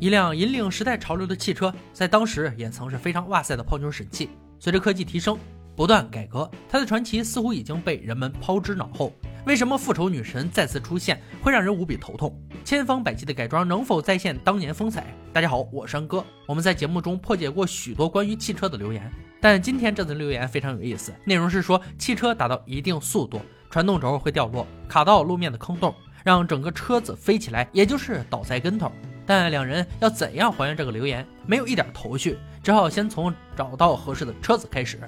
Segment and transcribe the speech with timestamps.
[0.00, 4.30] 一辆引领时代潮流的汽车，在当时也曾是非常哇塞的泡妞神器。
[4.60, 5.36] 随着科技提升，
[5.74, 9.12] 不断改革，它的传奇似乎已经被人们抛之脑后。
[9.44, 12.40] 为什么复仇女神再次出现会让人无比头痛？
[12.64, 15.04] 千方百计的改装能否再现当年风采？
[15.32, 16.24] 大家好，我是安哥。
[16.46, 19.10] 我们在节目中破解过许多关于汽车的留言，
[19.40, 21.12] 但今天这则留言非常有意思。
[21.24, 25.92] 内容是说，汽车达到一定速度，传动轴会掉落，卡到路面的坑洞，
[26.24, 28.92] 让整个车子飞起来，也就是倒栽跟头。
[29.28, 34.98] 但两人要怎样还原这个留言，没有一点头绪，只好先从找到合适的车子开始。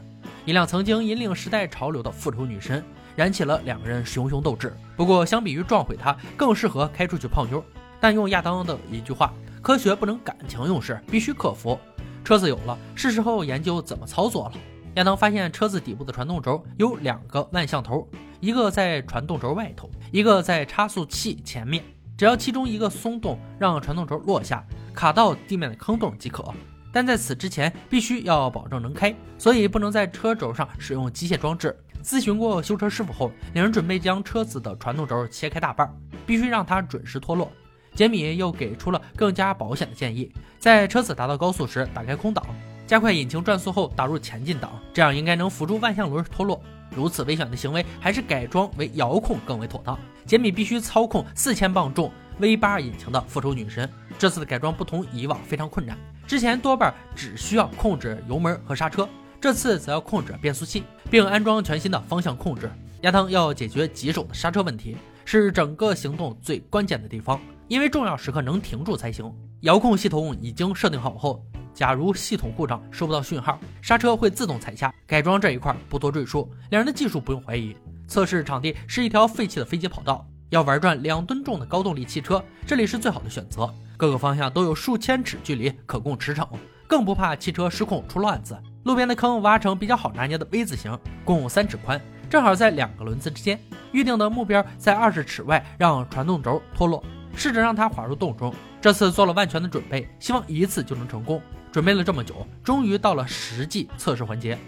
[0.45, 2.84] 一辆曾经引领时代潮流的复仇女神，
[3.16, 4.77] 燃起了两个人熊熊斗志。
[4.95, 7.64] 不过，相比于撞毁它，更适合开出去泡妞。
[7.98, 11.80] 但用亚当的一句话：“科学不能感情用事，必须克服。”
[12.23, 14.52] 车子有了，是时候研究怎么操作了。
[14.97, 18.06] 亚当发现车子底部的传动轴有两个万向头，
[18.39, 21.83] 一个在传动轴外头，一个在差速器前面。
[22.20, 26.45] 只要其中一个松动，让传动轴落下，卡到地面的坑洞即可。
[26.92, 31.75] 但在此之前，必须要保证能开，所以不能在车轴上使用机械装置。
[32.05, 35.91] 咨询过修车师傅后，两人准备将车子的传动轴切开大半，
[36.27, 37.50] 必须让它准时脱落。
[37.95, 42.45] 杰米又给出了更加保险的建议：在车子达到高速时，打开空挡，
[42.86, 46.62] 加快引擎转速后打入前进档，这样应该能辅助万向轮脱落。
[46.94, 49.98] 如此危险的行为，还是改装为遥控更为妥当。
[50.27, 53.88] 杰米必须操控四千磅重 V 八引擎的复仇女神，
[54.19, 55.96] 这次的改装不同以往非常困难。
[56.27, 59.08] 之前多半只需要控制油门和刹车，
[59.41, 62.70] 这次则要控制变速器，并安装全新的方向控制。
[63.02, 69.33] 亚当要解决棘手的刹车问题，是整个行动最关键的地方，因为重要时刻能停住才行。
[69.62, 71.44] 遥控系统已经设定好后。
[71.73, 74.93] 假如系统故障收不到讯号，刹车会自动踩下。
[75.07, 77.77] 改装这一块不多赘述，两人的技术不用怀疑。
[78.07, 83.73] 测试场地是一条废弃的飞机跑道，要玩转两吨重的高动力汽车，这里是最好的选择。
[83.97, 86.48] 各个方向都有数千尺距离可供驰骋，
[86.87, 88.59] 更不怕汽车失控出乱子。
[88.85, 93.61] 路边的坑挖成比较好拿捏的 V 字形，共三尺宽，正好在两个轮子之间。
[93.92, 97.05] 预定的目标在二十尺外，让传动轴脱落，
[97.36, 98.55] 试着让它滑入洞中。
[98.80, 101.42] 这次做了万全的准备，希望一次就能成功。
[101.73, 104.58] 准备了这么久，终于到了实际测试环节。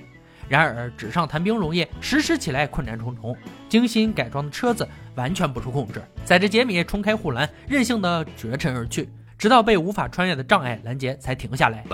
[0.49, 3.35] 然而，纸上谈兵容易，实施起来困难重重。
[3.69, 9.09] 精心改装的车子完全不受控制，载着杰米冲开护栏，任性的绝尘而去，
[9.39, 11.85] 直到被无法穿越的障碍拦截，才停下来。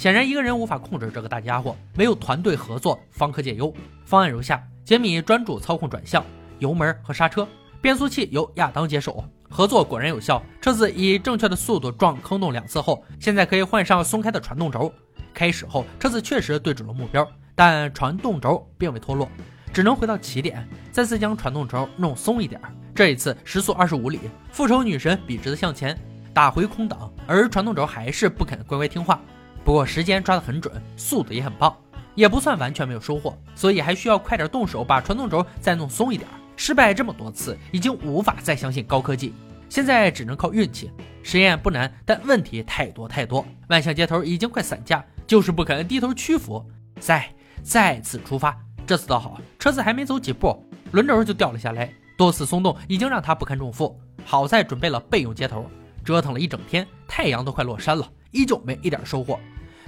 [0.00, 3.72] 显然，一个人无法控制这个大家伙，没有团队合作方可解忧。
[4.04, 6.22] 方案如下：杰米专注操控转向、
[6.58, 7.48] 油门和刹车，
[7.80, 9.24] 变速器由亚当接手。
[9.56, 14.92] 合作果然有效，车子以正确的速度撞坑洞两次后，现在可以换上松开的传动轴。
[15.32, 19.28] 开始后，车子确实对准了目标，但传动轴并未脱落，
[19.72, 22.60] 只能回到起点，再次将传动轴弄松一点。
[22.96, 24.18] 这一次时速二十五里，
[24.50, 25.96] 复仇女神笔直的向前，
[26.32, 29.20] 打回空档，而传动轴还是不肯乖乖听话。
[29.62, 31.72] 不过时间抓得很准，速度也很棒，
[32.16, 36.28] 也不算完全没有收获，所以还需要快点动手把传动轴再弄松一点。
[36.56, 39.34] 失败这么多次，已经无法再相信高科技，
[39.74, 40.88] 现在只能靠运气。
[41.24, 43.44] 实验不难，但问题太多太多。
[43.68, 46.64] 万向接头已经快散架，就是不肯低头屈服。
[47.00, 47.28] 再
[47.60, 51.92] 再次出发，这次倒好，车子还没走几步，轮轴就掉了下来。
[52.16, 55.68] 多次松动已经让他不堪重负，好在准备了备用接头。
[56.04, 59.40] 折腾了一整天，太阳都快落山了，依旧没一点收获。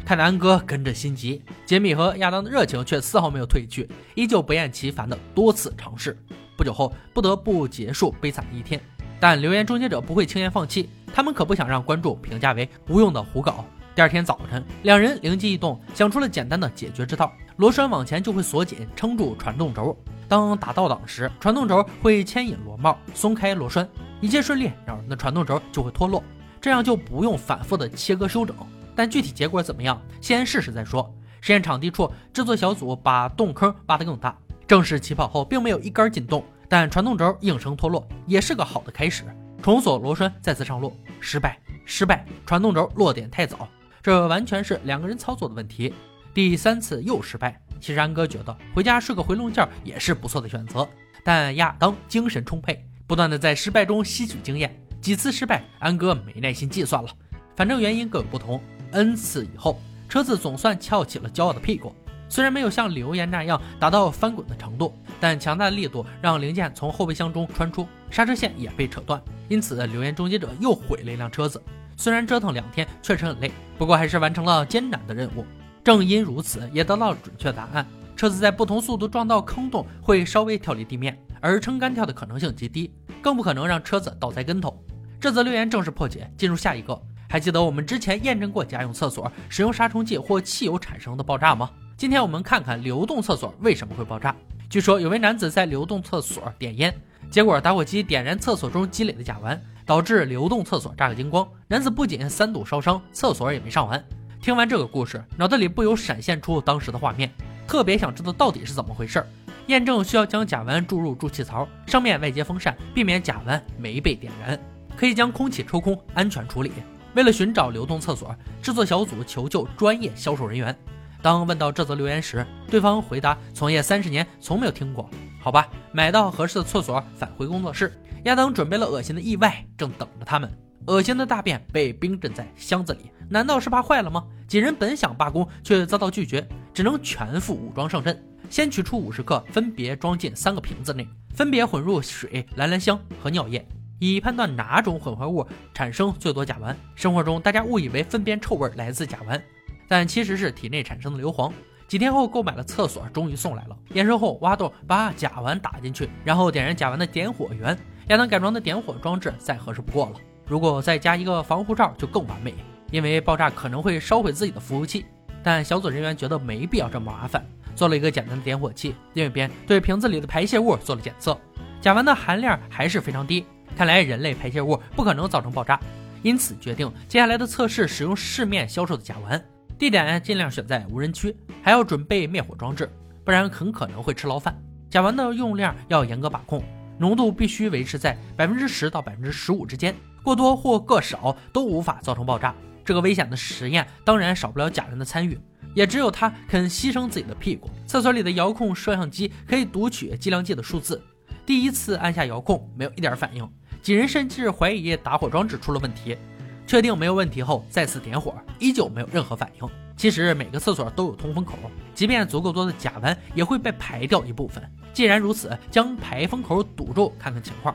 [0.04, 6.18] 看得安哥跟着心急，杰米和亚当的热情却丝毫没有褪去，依旧不厌其烦的多次尝试。
[6.56, 8.80] 不久后，不得不结束悲惨的一天。
[9.18, 13.64] 但留言终结者不会轻言放弃，他们可不想让观众评价为无用的胡搞。
[13.94, 19.96] 第二天早晨，两人灵机一动，想出了简单的解决之道：螺栓往前就会锁紧，撑住传动轴；
[20.28, 23.88] 当打倒档时，传动轴会牵引螺帽，松开螺栓。
[24.20, 26.22] 一切顺利，两人的传动轴就会脱落，
[26.60, 28.54] 这样就不用反复的切割修整。
[28.94, 31.10] 但具体结果怎么样，先试试再说。
[31.40, 34.36] 实验场地处，制作小组把洞坑挖得更大。
[34.66, 39.24] 正式起跑后，并没有一根进洞，但传动轴应声脱落，也是个好的开始。
[39.62, 43.68] 重锁螺栓，再次上路，失败，失败，传动轴落点太早，
[44.02, 45.92] 这完全是两个人操作的问题。
[46.32, 47.60] 第三次又失败。
[47.80, 50.88] 其实安哥觉得回家睡个回笼觉也是不错的选择，
[51.22, 54.74] 但亚当精神充沛，不断的在失败中吸取经验。
[55.00, 57.10] 几次失败，安哥没耐心计算了，
[57.54, 58.60] 反正原因各有不同。
[58.92, 61.94] N 次以后，车子总算翘起了骄傲的屁股。
[62.28, 69.20] 虽然没有像留言那样达到翻滚的程度，但强大的力度让零件从后备箱中穿出，刹车线也被扯断。
[69.48, 71.62] 因此，留言终结者又毁了一辆车子。
[71.96, 75.44] 虽然折腾两天确实很累，不过还是完成了艰难的任务。
[75.82, 77.86] 正因如此，也得到了准确答案：
[78.16, 82.92] 车子在不同速度撞到坑洞会稍微跳离地面，而撑杆跳的可能性极低。
[83.22, 84.78] 更不可能让车子倒栽跟头。
[85.20, 87.00] 这则留言正式破解，进入下一个。
[87.28, 91.70] 还记得我们之前验证过家用厕所使用杀虫剂或汽油产生的爆炸吗？
[91.98, 94.36] 今天我们看看流动厕所为什么会爆炸。
[94.68, 96.94] 据说有位男子在流动厕所点烟，
[97.30, 101.48] 结果打火机点燃厕所中积累的甲烷，导致流动厕所炸个精光。
[101.66, 104.04] 男子不仅三度烧伤，厕所也没上完。
[104.42, 107.32] 听完这个故事，脑袋里不由闪现出当时的画面，
[107.66, 109.24] 特别想知道到底是怎么回事。
[109.68, 114.60] 验证需要将甲烷注入助气槽，上面外接风扇，避免甲烷没被点燃，
[114.98, 116.72] 可以将空气抽空，安全处理。
[117.14, 120.76] 为了寻找流动厕所，制作小组求救专业销售人员。
[121.22, 125.08] 当问到这则留言时，对方回答：“从业三十年，从没有听过。”
[125.40, 127.92] 好吧，买到合适的厕所，返回工作室。
[128.24, 130.50] 亚当准备了恶心的意外，正等着他们。
[130.86, 134.24] 恶心的大便被冰镇在箱子里，难道是怕坏了吗？
[134.46, 138.20] 几人本想罢工，却遭到拒绝，只能全副武装上阵。
[138.48, 143.66] 先取出五十克，分别装进三个瓶子内，分别混入水、兰兰香和尿液。
[143.98, 146.74] 以判断哪种混合物产生最多甲烷。
[146.94, 149.40] 生活中，大家误以为粪便臭味来自甲烷，
[149.88, 151.52] 但其实是体内产生的硫磺。
[151.88, 153.76] 几天后，购买了厕所终于送来了。
[153.94, 157.78] 验收后，挖洞把甲烷打进去，然后点燃甲烷的点火源。
[158.08, 160.16] 亚当改装的点火装置再合适不过了。
[160.46, 162.54] 如果再加一个防护罩就更完美，
[162.90, 165.06] 因为爆炸可能会烧毁自己的服务器。
[165.42, 167.44] 但小组人员觉得没必要这么麻烦，
[167.76, 168.94] 做了一个简单的点火器。
[169.14, 171.38] 另一边对瓶子里的排泄物做了检测，
[171.80, 173.46] 甲烷的含量还是非常低。
[173.76, 175.78] 看来人类排泄物不可能造成爆炸，
[176.22, 179.40] 因此决定接下来的测试使用市面销售的甲烷，
[179.78, 182.90] 地点尽量选在无人区，还要准备灭火装置，
[183.24, 184.56] 不然很可能会吃牢饭。
[184.88, 186.64] 甲烷的用量要严格把控，
[186.98, 192.54] 浓度必须维持在百分之十到百分之十五之间，过多或过少都无法造成爆炸。
[192.84, 195.38] 这个危险的实验当然少不了假人的参与，
[195.74, 197.68] 也只有他肯牺牲自己的屁股。
[197.84, 201.02] 厕所里的遥控摄像机可以读取计量计的数字，
[201.44, 203.46] 第一次按下遥控没有一点反应。
[203.82, 206.16] 几人甚至怀疑打火装置出了问题，
[206.66, 209.68] 确定没有问题后再次点火，依旧没有任何反应。
[209.96, 211.54] 其实每个厕所都有通风口，
[211.94, 214.62] 即便足够多的甲烷也会被排掉一部分。
[214.92, 217.74] 既然如此，将排风口堵住，看看情况。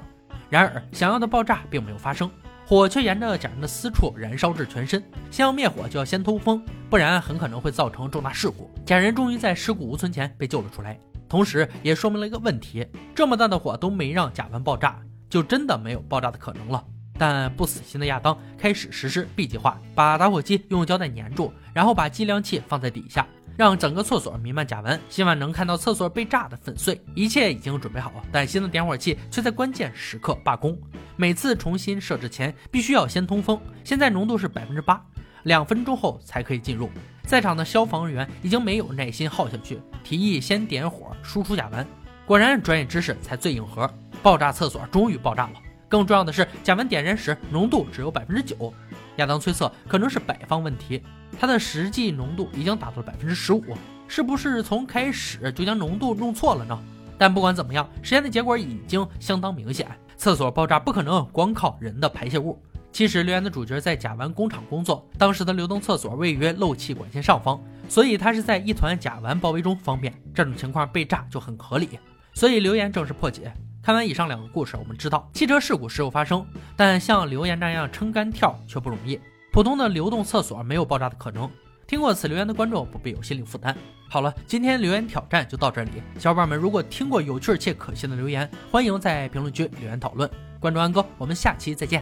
[0.50, 2.30] 然而想要的爆炸并没有发生，
[2.68, 5.02] 火却沿着假人的私处燃烧至全身。
[5.32, 8.70] 先要灭火就要先通风，不然很可能会造成重大事故。
[8.86, 11.00] 假人终于在尸骨无存前被救了出来，
[11.30, 12.86] 同时也说明了一个问题：
[13.16, 15.00] 这么大的火都没让甲烷爆炸。
[15.30, 16.84] 就真的没有爆炸的可能了。
[17.22, 27.00] 但不死心的亚当开始实施 B 计划，把打火机用胶带粘住，然后把计量器放在底下，让整个厕所弥漫甲烷，希望能看到厕所被炸得粉碎。
[27.14, 30.76] 一切已经准备好，但新的点火器却在关键时刻罢工。
[31.16, 33.62] 每次重新设置前，必须要先通风。
[33.84, 35.00] 现在浓度是百分之八，
[35.44, 36.90] 两分钟后才可以进入。
[37.28, 41.86] 在场的消防人员已经没有耐心耗下去，提议先点火输出甲烷。
[42.26, 43.88] 果然，专业知识才最硬核。
[44.24, 45.54] 爆炸厕所终于爆炸了。
[45.92, 48.74] 更重要的是，甲烷点燃时浓度只有百分之九。
[49.18, 51.04] 亚当推测可能是摆放问题，
[51.38, 53.62] 它的实际浓度已经达到了百分之十五。
[54.08, 56.82] 是不是从开始就将浓度弄错了呢？
[57.18, 59.86] 但不管怎么样，实验的结果已经相当明显：
[60.16, 62.58] 厕所爆炸不可能光靠人的排泄物。
[62.94, 70.14] 其实留言的主角在甲烷工厂工作，当时的流动厕所位于漏气管线上方，所以他是在一团甲烷包围中方便。
[70.34, 72.00] 这种情况被炸就很合理。
[72.34, 73.54] 所以留言正式破解。
[73.84, 76.46] 看完以上两个故事，我们知道汽车事故时有发生，
[76.76, 79.20] 但像留言那样撑杆跳却不容易。
[79.52, 81.50] 普通的流动厕所没有爆炸的可能。
[81.88, 83.76] 听过此留言的观众不必有心理负担。
[84.08, 85.90] 好了，今天留言挑战就到这里。
[86.20, 90.30] 小伙伴们，如果听过有趣且可信的留言，欢迎在评论区留言讨论。
[90.60, 92.00] 关注安哥，我们下期再见。